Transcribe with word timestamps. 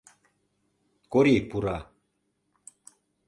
Кори 1.11 1.35
пура. 1.49 1.77